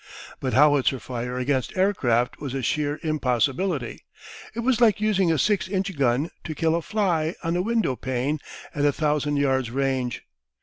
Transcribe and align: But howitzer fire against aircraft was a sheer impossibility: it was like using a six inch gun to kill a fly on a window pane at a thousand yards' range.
But 0.39 0.53
howitzer 0.53 0.99
fire 0.99 1.37
against 1.37 1.77
aircraft 1.77 2.39
was 2.39 2.55
a 2.55 2.63
sheer 2.63 2.99
impossibility: 3.03 4.03
it 4.55 4.61
was 4.61 4.81
like 4.81 4.99
using 4.99 5.31
a 5.31 5.37
six 5.37 5.67
inch 5.67 5.95
gun 5.95 6.31
to 6.43 6.55
kill 6.55 6.73
a 6.73 6.81
fly 6.81 7.35
on 7.43 7.55
a 7.55 7.61
window 7.61 7.95
pane 7.95 8.39
at 8.73 8.83
a 8.83 8.91
thousand 8.91 9.37
yards' 9.37 9.69
range. 9.69 10.23